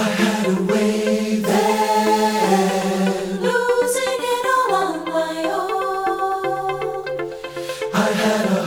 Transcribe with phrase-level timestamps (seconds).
[0.00, 0.04] I
[8.12, 8.59] had a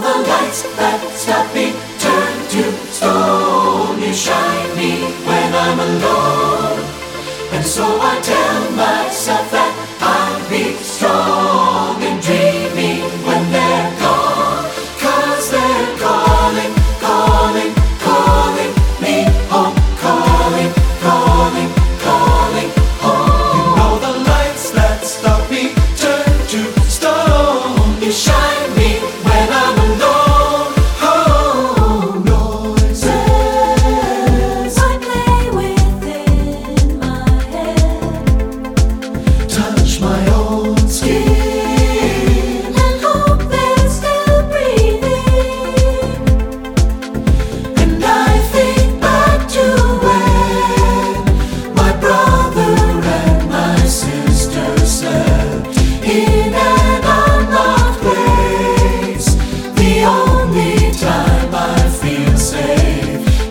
[0.00, 4.00] the lights that stop me turn to stone.
[4.00, 4.92] You shine me
[5.26, 6.84] when I'm alone.
[7.52, 9.67] And so I tell myself that.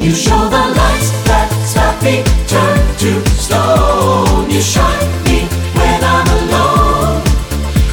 [0.07, 4.49] You show the lights that stop me, turn to stone.
[4.49, 5.43] You shine me
[5.75, 7.21] when I'm alone.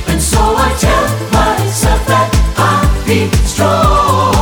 [0.07, 4.34] And so I tell myself that I'll be strong.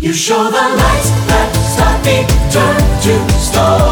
[0.00, 3.89] You show the lights that stop me, turn to stone.